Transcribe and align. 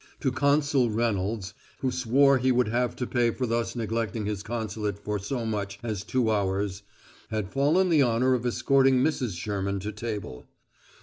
To 0.21 0.31
Consul 0.31 0.89
Reynolds, 0.89 1.53
who 1.81 1.91
swore 1.91 2.39
he 2.39 2.51
would 2.51 2.69
have 2.69 2.95
to 2.95 3.05
pay 3.05 3.29
for 3.29 3.45
thus 3.45 3.75
neglecting 3.75 4.25
his 4.25 4.41
consulate 4.41 4.97
for 4.97 5.19
so 5.19 5.45
much 5.45 5.77
as 5.83 6.03
two 6.03 6.31
hours, 6.31 6.81
had 7.29 7.51
fallen 7.51 7.89
the 7.89 8.01
honor 8.01 8.33
of 8.33 8.43
escorting 8.43 9.03
Mrs. 9.03 9.37
Sherman 9.39 9.79
to 9.81 9.91
table. 9.91 10.47